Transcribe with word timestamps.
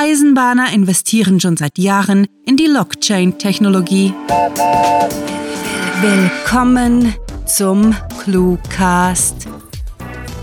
Eisenbahner 0.00 0.72
investieren 0.72 1.40
schon 1.40 1.56
seit 1.56 1.76
Jahren 1.76 2.28
in 2.46 2.56
die 2.56 2.68
Blockchain-Technologie. 2.68 4.14
Willkommen 6.00 7.12
zum 7.46 7.96
Cluecast, 8.22 9.48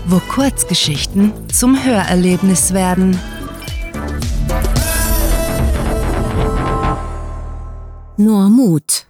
wo 0.08 0.18
Kurzgeschichten 0.18 1.32
zum 1.50 1.82
Hörerlebnis 1.82 2.74
werden. 2.74 3.18
Nur 8.18 8.50
Mut. 8.50 9.05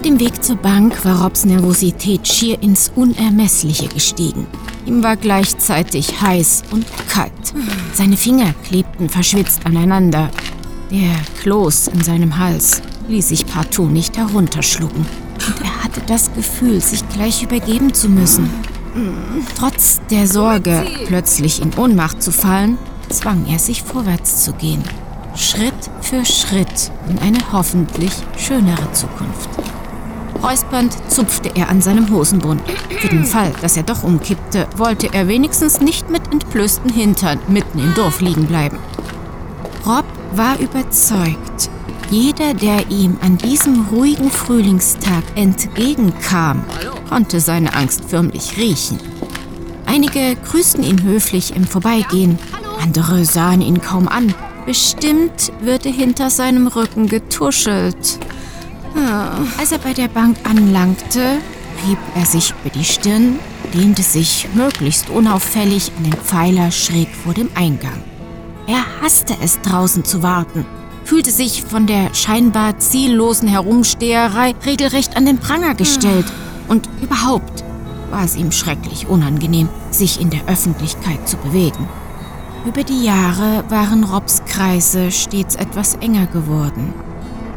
Auf 0.00 0.06
dem 0.06 0.18
Weg 0.18 0.42
zur 0.42 0.56
Bank 0.56 1.04
war 1.04 1.22
Robs 1.22 1.44
Nervosität 1.44 2.26
schier 2.26 2.62
ins 2.62 2.90
Unermessliche 2.96 3.86
gestiegen. 3.86 4.46
Ihm 4.86 5.02
war 5.02 5.14
gleichzeitig 5.14 6.22
heiß 6.22 6.62
und 6.70 6.86
kalt. 7.10 7.30
Seine 7.92 8.16
Finger 8.16 8.54
klebten 8.66 9.10
verschwitzt 9.10 9.66
aneinander. 9.66 10.30
Der 10.90 11.14
Kloß 11.42 11.88
in 11.88 12.02
seinem 12.02 12.38
Hals 12.38 12.80
ließ 13.08 13.28
sich 13.28 13.44
partout 13.44 13.88
nicht 13.88 14.16
herunterschlucken. 14.16 15.04
Und 15.46 15.60
er 15.62 15.84
hatte 15.84 16.00
das 16.06 16.32
Gefühl, 16.32 16.80
sich 16.80 17.06
gleich 17.10 17.42
übergeben 17.42 17.92
zu 17.92 18.08
müssen. 18.08 18.48
Trotz 19.58 20.00
der 20.10 20.26
Sorge, 20.26 20.82
plötzlich 21.08 21.60
in 21.60 21.74
Ohnmacht 21.74 22.22
zu 22.22 22.32
fallen, 22.32 22.78
zwang 23.10 23.44
er 23.50 23.58
sich 23.58 23.82
vorwärts 23.82 24.44
zu 24.44 24.54
gehen. 24.54 24.82
Schritt 25.36 25.74
für 26.00 26.24
Schritt 26.24 26.90
in 27.10 27.18
eine 27.18 27.52
hoffentlich 27.52 28.12
schönere 28.38 28.90
Zukunft. 28.92 29.69
Räuspernd 30.42 30.96
zupfte 31.08 31.50
er 31.54 31.68
an 31.68 31.82
seinem 31.82 32.10
Hosenbund. 32.10 32.62
Für 33.00 33.08
den 33.08 33.24
Fall, 33.24 33.52
dass 33.60 33.76
er 33.76 33.82
doch 33.82 34.02
umkippte, 34.02 34.66
wollte 34.76 35.12
er 35.12 35.28
wenigstens 35.28 35.80
nicht 35.80 36.10
mit 36.10 36.32
entblößten 36.32 36.90
Hintern 36.90 37.38
mitten 37.48 37.78
im 37.78 37.94
Dorf 37.94 38.20
liegen 38.20 38.46
bleiben. 38.46 38.78
Rob 39.86 40.04
war 40.32 40.58
überzeugt, 40.58 41.70
jeder, 42.10 42.54
der 42.54 42.90
ihm 42.90 43.18
an 43.22 43.38
diesem 43.38 43.86
ruhigen 43.86 44.30
Frühlingstag 44.30 45.22
entgegenkam, 45.36 46.64
konnte 47.08 47.40
seine 47.40 47.74
Angst 47.74 48.04
förmlich 48.08 48.56
riechen. 48.56 48.98
Einige 49.86 50.36
grüßten 50.36 50.82
ihn 50.82 51.02
höflich 51.02 51.54
im 51.54 51.64
Vorbeigehen, 51.64 52.38
andere 52.82 53.24
sahen 53.24 53.60
ihn 53.60 53.80
kaum 53.80 54.08
an. 54.08 54.34
Bestimmt 54.66 55.52
würde 55.60 55.88
hinter 55.88 56.30
seinem 56.30 56.66
Rücken 56.66 57.08
getuschelt. 57.08 58.18
Ah, 58.96 59.38
Als 59.58 59.72
er 59.72 59.78
bei 59.78 59.92
der 59.92 60.08
Bank 60.08 60.36
anlangte, 60.44 61.38
rieb 61.86 61.98
er 62.14 62.26
sich 62.26 62.52
über 62.60 62.70
die 62.70 62.84
Stirn, 62.84 63.38
lehnte 63.72 64.02
sich 64.02 64.48
möglichst 64.54 65.10
unauffällig 65.10 65.92
an 65.96 66.04
den 66.04 66.14
Pfeiler 66.14 66.70
schräg 66.70 67.08
vor 67.14 67.34
dem 67.34 67.48
Eingang. 67.54 68.02
Er 68.66 68.84
hasste 69.00 69.34
es, 69.42 69.60
draußen 69.60 70.04
zu 70.04 70.22
warten, 70.22 70.66
fühlte 71.04 71.30
sich 71.30 71.62
von 71.62 71.86
der 71.86 72.14
scheinbar 72.14 72.78
ziellosen 72.78 73.48
Herumsteherei 73.48 74.54
regelrecht 74.64 75.16
an 75.16 75.26
den 75.26 75.38
Pranger 75.38 75.74
gestellt 75.74 76.26
und 76.68 76.88
überhaupt 77.00 77.64
war 78.10 78.24
es 78.24 78.36
ihm 78.36 78.52
schrecklich 78.52 79.06
unangenehm, 79.06 79.68
sich 79.90 80.20
in 80.20 80.30
der 80.30 80.46
Öffentlichkeit 80.46 81.28
zu 81.28 81.36
bewegen. 81.36 81.88
Über 82.66 82.84
die 82.84 83.04
Jahre 83.04 83.64
waren 83.70 84.04
Robs 84.04 84.42
Kreise 84.44 85.10
stets 85.10 85.54
etwas 85.54 85.94
enger 85.94 86.26
geworden. 86.26 86.92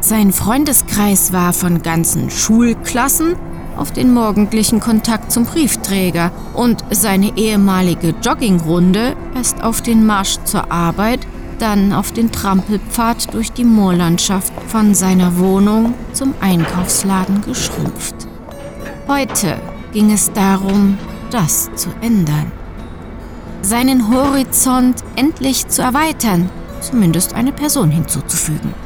Sein 0.04 0.34
Freundeskreis 0.34 1.32
war 1.32 1.54
von 1.54 1.80
ganzen 1.80 2.28
Schulklassen 2.28 3.36
auf 3.78 3.90
den 3.90 4.12
morgendlichen 4.12 4.78
Kontakt 4.78 5.32
zum 5.32 5.46
Briefträger 5.46 6.30
und 6.52 6.84
seine 6.90 7.38
ehemalige 7.38 8.14
Joggingrunde 8.22 9.16
erst 9.34 9.62
auf 9.62 9.80
den 9.80 10.04
Marsch 10.04 10.36
zur 10.44 10.70
Arbeit, 10.70 11.20
dann 11.58 11.94
auf 11.94 12.12
den 12.12 12.30
Trampelpfad 12.30 13.32
durch 13.32 13.52
die 13.52 13.64
Moorlandschaft 13.64 14.52
von 14.66 14.94
seiner 14.94 15.38
Wohnung 15.38 15.94
zum 16.12 16.34
Einkaufsladen 16.38 17.40
geschrumpft. 17.40 18.28
Heute 19.08 19.56
ging 19.94 20.12
es 20.12 20.30
darum, 20.34 20.98
das 21.30 21.70
zu 21.76 21.88
ändern. 22.02 22.52
Seinen 23.62 24.14
Horizont 24.14 25.02
endlich 25.16 25.66
zu 25.68 25.80
erweitern, 25.80 26.50
zumindest 26.82 27.32
eine 27.32 27.52
Person 27.52 27.90
hinzuzufügen. 27.90 28.83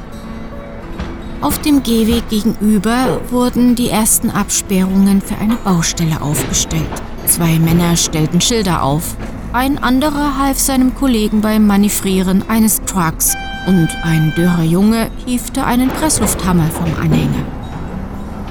Auf 1.41 1.61
dem 1.61 1.85
Gehweg 1.85 2.29
gegenüber 2.31 3.21
wurden 3.31 3.77
die 3.77 3.91
ersten 3.91 4.29
Absperrungen 4.29 5.21
für 5.21 5.37
eine 5.37 5.55
Baustelle 5.55 6.21
aufgestellt. 6.21 6.83
Zwei 7.27 7.61
Männer 7.61 7.97
stellten 7.97 8.41
Schilder 8.41 8.83
auf. 8.83 9.17
Ein 9.53 9.79
anderer 9.79 10.37
half 10.37 10.59
seinem 10.59 10.97
Kollegen 10.97 11.41
beim 11.41 11.65
Manövrieren 11.65 12.43
eines 12.49 12.83
Trucks 12.87 13.37
und 13.69 13.89
ein 14.03 14.35
dürrer 14.37 14.65
Junge 14.65 15.11
hiefte 15.27 15.65
einen 15.65 15.91
Presslufthammer 15.91 16.71
vom 16.73 16.93
Anhänger. 17.01 17.45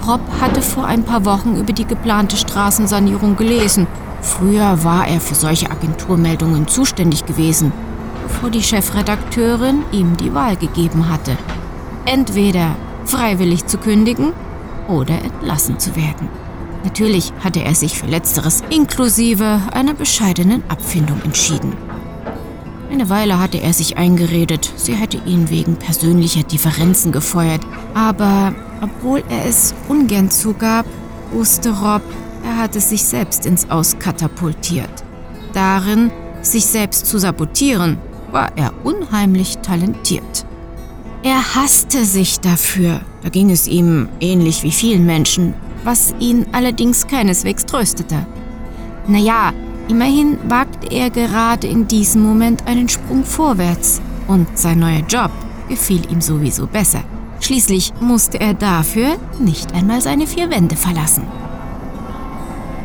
Rob 0.08 0.22
hatte 0.40 0.62
vor 0.62 0.86
ein 0.86 1.04
paar 1.04 1.25
Wochen 1.25 1.58
über 1.58 1.74
die 1.74 1.86
geplante 1.86 2.38
Straßensanierung 2.38 3.36
gelesen. 3.36 3.86
Früher 4.22 4.86
war 4.86 5.06
er 5.06 5.19
für 5.19 5.36
solche 5.36 5.69
Agenturmeldungen 5.69 6.69
zuständig 6.69 7.25
gewesen, 7.25 7.74
bevor 8.24 8.50
die 8.50 8.64
Chefredakteurin 8.64 9.84
ihm 9.92 10.16
die 10.16 10.34
Wahl 10.34 10.56
gegeben 10.56 11.09
hatte 11.09 11.36
entweder 12.07 12.75
freiwillig 13.06 13.68
zu 13.68 13.78
kündigen 13.78 14.34
oder 14.88 15.22
entlassen 15.22 15.78
zu 15.78 15.95
werden. 15.95 16.29
Natürlich 16.84 17.34
hatte 17.44 17.62
er 17.62 17.75
sich 17.75 18.00
für 18.00 18.07
letzteres 18.07 18.63
inklusive 18.69 19.62
einer 19.72 19.94
bescheidenen 19.94 20.63
Abfindung 20.69 21.22
entschieden. 21.23 21.75
Eine 22.90 23.09
Weile 23.09 23.40
hatte 23.40 23.57
er 23.57 23.73
sich 23.73 23.97
eingeredet, 23.97 24.72
sie 24.78 24.95
hätte 24.95 25.18
ihn 25.25 25.50
wegen 25.50 25.75
persönlicher 25.75 26.44
Differenzen 26.44 27.12
gefeuert, 27.12 27.62
aber 27.94 28.56
obwohl 28.81 29.22
er 29.29 29.45
es 29.45 29.75
ungern 29.89 30.31
zugab, 30.31 30.85
wusste 31.31 31.72
Rob, 31.72 32.01
er 32.45 32.57
hatte 32.57 32.79
sich 32.79 33.03
selbst 33.03 33.45
ins 33.45 33.69
Aus 33.69 34.00
katapultiert. 34.00 35.03
Darin, 35.51 36.12
sich 36.41 36.66
selbst 36.66 37.07
zu 37.07 37.18
sabotieren, 37.18 37.97
war 38.31 38.57
er 38.57 38.72
unheimlich 38.85 39.57
talentiert. 39.57 40.47
Er 41.23 41.55
hasste 41.55 42.05
sich 42.05 42.39
dafür. 42.39 43.01
Da 43.23 43.29
ging 43.29 43.50
es 43.50 43.67
ihm 43.67 44.07
ähnlich 44.19 44.63
wie 44.63 44.72
vielen 44.72 45.05
Menschen, 45.05 45.53
was 45.83 46.13
ihn 46.19 46.45
allerdings 46.51 47.07
keineswegs 47.07 47.66
tröstete. 47.66 48.25
Naja, 49.07 49.53
immerhin 49.88 50.38
wagte 50.47 50.94
er 50.94 51.09
gerade 51.09 51.67
in 51.67 51.88
diesem 51.88 52.22
Moment 52.23 52.67
einen 52.67 52.88
Sprung 52.88 53.23
vorwärts 53.23 54.01
und 54.27 54.57
sein 54.57 54.79
neuer 54.79 55.03
Job 55.07 55.31
gefiel 55.69 56.01
ihm 56.11 56.22
sowieso 56.22 56.67
besser. 56.67 57.03
Schließlich 57.39 57.94
musste 58.00 58.39
er 58.39 58.53
dafür 58.53 59.17
nicht 59.39 59.73
einmal 59.73 60.01
seine 60.01 60.27
vier 60.27 60.50
Wände 60.50 60.75
verlassen. 60.75 61.23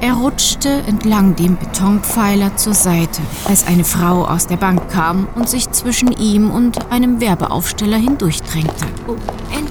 Er 0.02 0.14
rutschte 0.14 0.82
entlang 0.88 1.36
dem 1.36 1.56
Betonpfeiler 1.56 2.56
zur 2.56 2.74
Seite, 2.74 3.22
als 3.44 3.64
eine 3.64 3.84
Frau 3.84 4.26
aus 4.26 4.48
der 4.48 4.56
Bank 4.56 4.90
kam 4.90 5.28
und 5.36 5.48
sich 5.48 5.70
zwischen 5.70 6.10
ihm 6.10 6.50
und 6.50 6.90
einem 6.90 7.20
Werbeaufsteller 7.20 7.98
hindurchdrängte. 7.98 8.86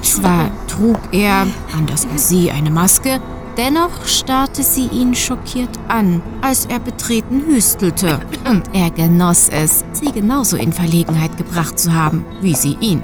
Zwar 0.02 0.50
trug 0.68 0.98
er, 1.12 1.48
anders 1.78 2.08
als 2.10 2.30
sie, 2.30 2.50
eine 2.50 2.72
Maske, 2.72 3.20
dennoch 3.58 4.06
starrte 4.06 4.64
sie 4.64 4.88
ihn 4.88 5.16
schockiert 5.16 5.78
an, 5.90 6.22
als 6.42 6.66
er 6.66 6.80
betreten 6.80 7.44
hüstelte. 7.48 8.20
Und 8.50 8.64
er 8.74 8.90
genoss 8.90 9.50
es, 9.50 9.84
sie 9.92 10.14
genauso 10.14 10.56
in 10.56 10.72
Verlegenheit 10.72 11.38
gebracht 11.38 11.78
zu 11.78 11.94
haben, 11.94 12.26
wie 12.40 12.56
sie 12.56 12.78
ihn. 12.80 13.04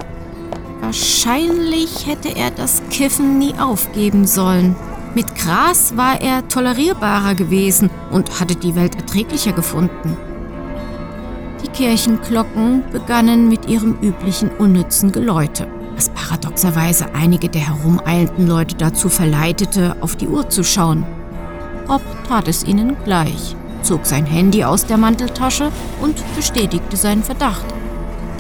Wahrscheinlich 0.82 2.08
hätte 2.08 2.30
er 2.36 2.52
das 2.52 2.82
Kiffen 2.90 3.38
nie 3.38 3.54
aufgeben 3.60 4.26
sollen. 4.26 4.78
Mit 5.16 5.36
Gras 5.36 5.96
war 5.96 6.22
er 6.22 6.48
tolerierbarer 6.48 7.36
gewesen 7.36 7.90
und 8.12 8.40
hatte 8.40 8.56
die 8.56 8.76
Welt 8.76 8.96
erträglicher 8.96 9.52
gefunden. 9.54 10.16
Die 11.64 11.70
Kirchenglocken 11.70 12.84
begannen 12.92 13.50
mit 13.50 13.68
ihrem 13.68 13.98
üblichen 14.02 14.50
unnützen 14.60 15.12
Geläute, 15.12 15.68
was 15.96 16.10
paradoxerweise 16.10 17.08
einige 17.16 17.50
der 17.50 17.68
herumeilenden 17.68 18.48
Leute 18.48 18.76
dazu 18.76 19.10
verleitete, 19.10 19.96
auf 20.02 20.16
die 20.16 20.28
Uhr 20.28 20.50
zu 20.50 20.64
schauen. 20.64 21.04
Rob 21.90 22.02
tat 22.28 22.48
es 22.48 22.64
ihnen 22.64 22.96
gleich, 23.04 23.56
zog 23.82 24.06
sein 24.06 24.26
Handy 24.26 24.64
aus 24.64 24.86
der 24.86 24.98
Manteltasche 24.98 25.72
und 26.02 26.22
bestätigte 26.36 26.96
seinen 26.96 27.24
Verdacht. 27.24 27.66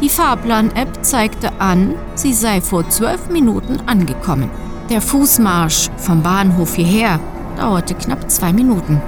Die 0.01 0.09
Fahrplan-App 0.09 1.03
zeigte 1.03 1.59
an, 1.59 1.95
sie 2.13 2.33
sei 2.33 2.61
vor 2.61 2.87
zwölf 2.89 3.29
Minuten 3.29 3.79
angekommen. 3.87 4.66
Der 4.89 5.01
Fußmarsch 5.01 5.89
vom 5.97 6.23
Bahnhof 6.23 6.75
hierher 6.75 7.19
dauerte 7.57 7.93
knapp 7.93 8.31
zwei 8.31 8.53
Minuten. 8.53 9.01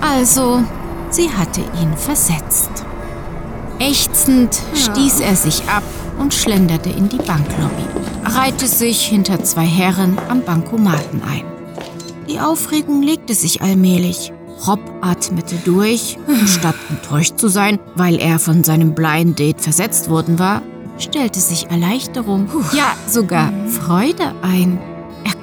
Also, 0.00 0.62
sie 1.10 1.30
hatte 1.30 1.60
ihn 1.80 1.96
versetzt. 1.96 2.70
Ächzend 3.78 4.60
stieß 4.74 5.20
er 5.20 5.34
sich 5.34 5.62
ab 5.68 5.82
und 6.18 6.34
schlenderte 6.34 6.90
in 6.90 7.08
die 7.08 7.16
Banklobby, 7.16 7.84
reihte 8.24 8.66
sich 8.66 9.06
hinter 9.06 9.42
zwei 9.42 9.64
Herren 9.64 10.18
am 10.28 10.42
Bankomaten 10.42 11.22
ein. 11.22 11.44
Die 12.28 12.38
Aufregung 12.38 13.02
legte 13.02 13.34
sich 13.34 13.62
allmählich. 13.62 14.32
Rob 14.66 14.80
atmete 15.00 15.56
durch 15.64 16.16
und 16.26 16.48
statt 16.48 16.76
enttäuscht 16.88 17.38
zu 17.38 17.48
sein, 17.48 17.78
weil 17.96 18.16
er 18.16 18.38
von 18.38 18.62
seinem 18.62 18.94
Blind 18.94 19.38
Date 19.38 19.60
versetzt 19.60 20.08
worden 20.08 20.38
war, 20.38 20.62
stellte 20.98 21.40
sich 21.40 21.70
Erleichterung, 21.70 22.48
ja 22.72 22.94
sogar 23.06 23.52
Freude 23.68 24.32
ein. 24.42 24.78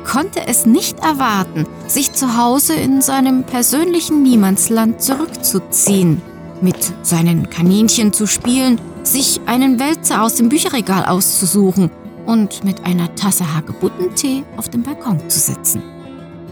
Konnte 0.05 0.47
es 0.47 0.65
nicht 0.65 0.99
erwarten, 0.99 1.65
sich 1.87 2.11
zu 2.13 2.37
Hause 2.37 2.73
in 2.73 3.01
seinem 3.01 3.43
persönlichen 3.43 4.23
Niemandsland 4.23 5.01
zurückzuziehen, 5.01 6.21
mit 6.61 6.93
seinen 7.03 7.49
Kaninchen 7.49 8.11
zu 8.11 8.27
spielen, 8.27 8.79
sich 9.03 9.41
einen 9.45 9.79
Wälzer 9.79 10.23
aus 10.23 10.35
dem 10.35 10.49
Bücherregal 10.49 11.05
auszusuchen 11.05 11.91
und 12.25 12.63
mit 12.63 12.85
einer 12.85 13.13
Tasse 13.15 13.55
Hagebuttentee 13.55 14.43
auf 14.57 14.69
dem 14.69 14.83
Balkon 14.83 15.29
zu 15.29 15.39
sitzen. 15.39 15.81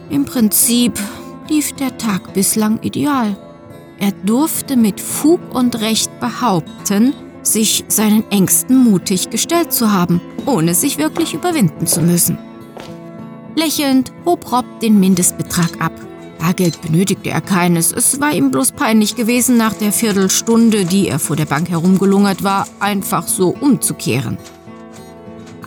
Im 0.10 0.26
Prinzip 0.26 1.00
lief 1.50 1.74
der 1.74 1.98
Tag 1.98 2.34
bislang 2.34 2.82
ideal. 2.82 3.36
Er 4.00 4.12
durfte 4.12 4.78
mit 4.78 5.00
Fug 5.02 5.40
und 5.54 5.80
Recht 5.82 6.20
behaupten, 6.20 7.14
sich 7.42 7.86
seinen 7.88 8.30
Ängsten 8.32 8.78
mutig 8.78 9.30
gestellt 9.30 9.74
zu 9.74 9.92
haben, 9.92 10.22
ohne 10.46 10.74
sich 10.74 10.98
wirklich 10.98 11.34
überwinden 11.34 11.86
zu 11.86 12.02
müssen. 12.02 12.38
Lächelnd 13.60 14.14
hob 14.24 14.54
Rob 14.54 14.66
den 14.80 15.02
Mindestbetrag 15.02 15.82
ab. 15.82 15.92
Bargeld 16.40 16.82
benötigte 16.82 17.30
er 17.30 17.42
keines, 17.42 17.92
es 17.92 18.22
war 18.22 18.32
ihm 18.32 18.52
bloß 18.52 18.72
peinlich 18.72 19.18
gewesen, 19.18 19.58
nach 19.58 19.74
der 19.74 19.92
Viertelstunde, 19.92 20.86
die 20.86 21.10
er 21.10 21.20
vor 21.20 21.36
der 21.36 21.46
Bank 21.46 21.70
herumgelungert 21.70 22.42
war, 22.42 22.68
einfach 22.80 23.28
so 23.28 23.50
umzukehren. 23.50 24.38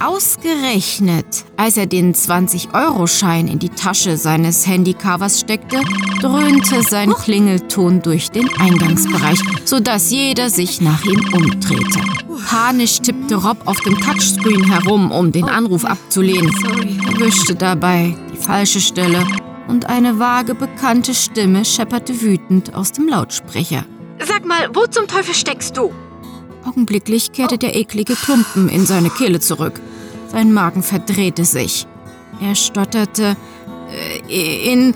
Ausgerechnet, 0.05 1.45
als 1.57 1.77
er 1.77 1.87
den 1.87 2.13
20-Euro-Schein 2.13 3.47
in 3.47 3.61
die 3.61 3.69
Tasche 3.69 4.17
seines 4.17 4.67
Handycovers 4.67 5.39
steckte, 5.39 5.81
dröhnte 6.21 6.83
sein 6.83 7.13
Klingelton 7.13 8.03
durch 8.03 8.29
den 8.31 8.49
Eingangsbereich, 8.59 9.39
sodass 9.65 10.11
jeder 10.11 10.51
sich 10.51 10.81
nach 10.81 11.05
ihm 11.05 11.21
umdrehte. 11.33 12.01
Panisch 12.49 13.01
tippte 13.01 13.37
Rob 13.37 13.59
auf 13.65 13.79
dem 13.81 13.97
Touchscreen 14.01 14.65
herum, 14.65 15.13
um 15.13 15.31
den 15.31 15.49
Anruf 15.49 15.85
abzulehnen. 15.85 16.53
Er 17.07 17.21
wischte 17.21 17.55
dabei 17.55 18.17
die 18.33 18.39
falsche 18.39 18.81
Stelle 18.81 19.25
und 19.69 19.87
eine 19.89 20.19
vage 20.19 20.57
bekannte 20.57 21.15
Stimme 21.15 21.65
schepperte 21.65 22.21
wütend 22.21 22.75
aus 22.75 22.91
dem 22.91 23.07
Lautsprecher. 23.07 23.85
Sag 24.19 24.47
mal, 24.47 24.69
wo 24.75 24.85
zum 24.87 25.07
Teufel 25.07 25.35
steckst 25.35 25.77
du? 25.77 25.93
Augenblicklich 26.65 27.31
kehrte 27.31 27.59
der 27.59 27.77
eklige 27.77 28.15
Klumpen 28.15 28.69
in 28.69 28.85
seine 28.85 29.11
Kehle 29.11 29.39
zurück. 29.39 29.81
Sein 30.33 30.53
Magen 30.53 30.83
verdrehte 30.83 31.45
sich. 31.45 31.87
Er 32.41 32.55
stotterte 32.55 33.37
äh, 34.29 34.73
in, 34.73 34.95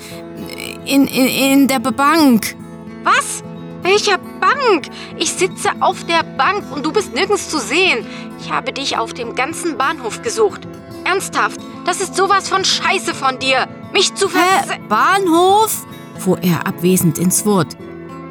in, 0.86 1.06
in, 1.06 1.26
in 1.26 1.68
der 1.68 1.78
Bank. 1.78 2.56
Was? 3.04 3.44
Welcher 3.82 4.18
Bank? 4.40 4.88
Ich 5.18 5.32
sitze 5.32 5.70
auf 5.80 6.04
der 6.04 6.22
Bank 6.22 6.64
und 6.74 6.84
du 6.84 6.92
bist 6.92 7.14
nirgends 7.14 7.50
zu 7.50 7.58
sehen. 7.58 8.06
Ich 8.40 8.50
habe 8.50 8.72
dich 8.72 8.96
auf 8.96 9.12
dem 9.12 9.34
ganzen 9.34 9.76
Bahnhof 9.76 10.22
gesucht. 10.22 10.66
Ernsthaft, 11.04 11.60
das 11.84 12.00
ist 12.00 12.16
sowas 12.16 12.48
von 12.48 12.64
Scheiße 12.64 13.14
von 13.14 13.38
dir. 13.38 13.68
Mich 13.92 14.14
zu 14.14 14.28
vers... 14.28 14.70
Hä? 14.70 14.80
Bahnhof? 14.88 15.86
fuhr 16.18 16.42
er 16.42 16.66
abwesend 16.66 17.18
ins 17.18 17.44
Wort. 17.44 17.76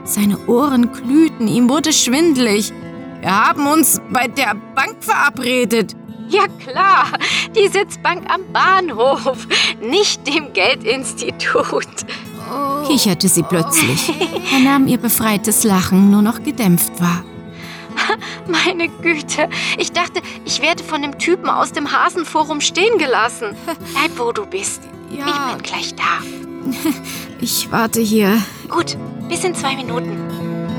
Seine 0.03 0.39
Ohren 0.47 0.91
glühten, 0.91 1.47
ihm 1.47 1.69
wurde 1.69 1.93
schwindlig. 1.93 2.73
Wir 3.21 3.47
haben 3.47 3.67
uns 3.67 4.01
bei 4.11 4.27
der 4.27 4.55
Bank 4.75 4.97
verabredet. 4.99 5.95
Ja 6.29 6.47
klar, 6.47 7.07
die 7.55 7.67
Sitzbank 7.67 8.23
am 8.33 8.41
Bahnhof, 8.51 9.47
nicht 9.81 10.25
dem 10.27 10.53
Geldinstitut. 10.53 11.87
Oh. 12.51 12.87
Kicherte 12.87 13.27
sie 13.27 13.43
plötzlich. 13.43 14.11
Er 14.53 14.59
nahm 14.59 14.87
ihr 14.87 14.97
befreites 14.97 15.63
Lachen 15.63 16.11
nur 16.11 16.21
noch 16.21 16.43
gedämpft 16.43 17.01
wahr. 17.01 17.23
Meine 18.47 18.89
Güte, 18.89 19.49
ich 19.77 19.91
dachte, 19.91 20.21
ich 20.45 20.61
werde 20.61 20.83
von 20.83 21.01
dem 21.01 21.17
Typen 21.17 21.49
aus 21.49 21.71
dem 21.71 21.91
Hasenforum 21.91 22.61
stehen 22.61 22.97
gelassen. 22.97 23.55
Bleib, 23.93 24.11
wo 24.17 24.31
du 24.31 24.45
bist. 24.45 24.81
Ja. 25.09 25.25
Ich 25.27 25.53
bin 25.53 25.63
gleich 25.63 25.95
da. 25.95 26.83
Ich 27.39 27.71
warte 27.71 28.01
hier. 28.01 28.41
Gut, 28.69 28.97
bis 29.29 29.43
in 29.43 29.55
zwei 29.55 29.75
Minuten. 29.75 30.17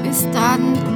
Bis 0.02 0.28
dann. 0.32 0.95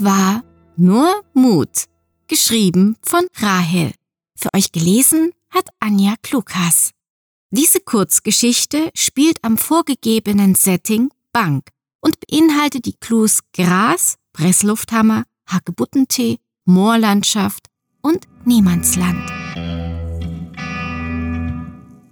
Das 0.00 0.06
war 0.06 0.42
Nur 0.76 1.24
Mut, 1.34 1.84
geschrieben 2.26 2.96
von 3.02 3.26
Rahel. 3.36 3.92
Für 4.34 4.48
euch 4.54 4.72
gelesen 4.72 5.32
hat 5.50 5.68
Anja 5.78 6.14
Klukas. 6.22 6.92
Diese 7.50 7.80
Kurzgeschichte 7.80 8.90
spielt 8.94 9.44
am 9.44 9.58
vorgegebenen 9.58 10.54
Setting 10.54 11.10
Bank 11.32 11.68
und 12.00 12.16
beinhaltet 12.20 12.86
die 12.86 12.94
Clues 12.94 13.40
Gras, 13.52 14.16
Presslufthammer, 14.32 15.24
Hagebuttentee, 15.46 16.38
Moorlandschaft 16.64 17.66
und 18.00 18.26
Niemandsland. 18.46 19.39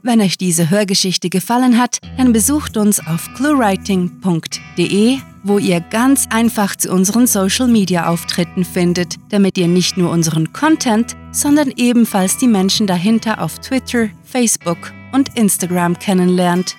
Wenn 0.08 0.22
euch 0.22 0.38
diese 0.38 0.70
Hörgeschichte 0.70 1.28
gefallen 1.28 1.76
hat, 1.78 1.99
dann 2.16 2.32
besucht 2.32 2.78
uns 2.78 2.99
auf 2.99 3.28
cluewriting.de, 3.34 5.19
wo 5.43 5.58
ihr 5.58 5.81
ganz 5.81 6.26
einfach 6.31 6.76
zu 6.76 6.90
unseren 6.90 7.26
Social-Media-Auftritten 7.26 8.64
findet, 8.64 9.16
damit 9.28 9.58
ihr 9.58 9.69
nicht 9.69 9.99
nur 9.99 10.10
unseren 10.10 10.50
Content, 10.55 11.14
sondern 11.31 11.70
ebenfalls 11.76 12.38
die 12.38 12.46
Menschen 12.46 12.87
dahinter 12.87 13.43
auf 13.43 13.58
Twitter, 13.58 14.08
Facebook 14.25 14.78
und 15.12 15.37
Instagram 15.37 15.99
kennenlernt. 15.99 16.75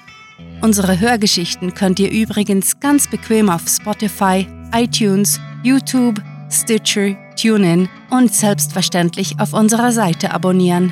Unsere 0.61 0.99
Hörgeschichten 0.99 1.75
könnt 1.75 1.99
ihr 1.99 2.09
übrigens 2.09 2.79
ganz 2.79 3.07
bequem 3.07 3.51
auf 3.51 3.61
Spotify, 3.67 4.47
iTunes, 4.73 5.39
YouTube, 5.61 6.19
Stitcher, 6.49 7.15
TuneIn 7.39 7.89
und 8.09 8.33
selbstverständlich 8.33 9.39
auf 9.39 9.53
unserer 9.53 9.91
Seite 9.91 10.31
abonnieren. 10.33 10.91